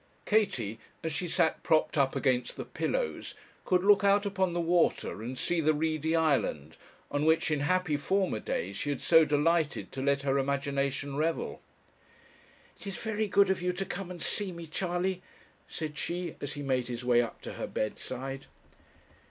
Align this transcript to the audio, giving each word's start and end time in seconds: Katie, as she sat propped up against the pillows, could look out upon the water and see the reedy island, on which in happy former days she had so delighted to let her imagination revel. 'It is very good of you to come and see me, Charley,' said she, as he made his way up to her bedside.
Katie, 0.25 0.79
as 1.03 1.11
she 1.13 1.27
sat 1.27 1.61
propped 1.61 1.95
up 1.95 2.15
against 2.15 2.55
the 2.57 2.65
pillows, 2.65 3.35
could 3.65 3.83
look 3.83 4.03
out 4.03 4.25
upon 4.25 4.53
the 4.53 4.59
water 4.59 5.21
and 5.21 5.37
see 5.37 5.61
the 5.61 5.75
reedy 5.75 6.15
island, 6.15 6.75
on 7.11 7.23
which 7.23 7.51
in 7.51 7.59
happy 7.59 7.97
former 7.97 8.39
days 8.39 8.75
she 8.77 8.89
had 8.89 8.99
so 9.03 9.25
delighted 9.25 9.91
to 9.91 10.01
let 10.01 10.23
her 10.23 10.39
imagination 10.39 11.17
revel. 11.17 11.61
'It 12.77 12.87
is 12.87 12.97
very 12.97 13.27
good 13.27 13.51
of 13.51 13.61
you 13.61 13.71
to 13.73 13.85
come 13.85 14.09
and 14.09 14.23
see 14.23 14.51
me, 14.51 14.65
Charley,' 14.65 15.21
said 15.67 15.95
she, 15.99 16.35
as 16.41 16.53
he 16.53 16.63
made 16.63 16.87
his 16.87 17.05
way 17.05 17.21
up 17.21 17.39
to 17.41 17.53
her 17.53 17.67
bedside. 17.67 18.47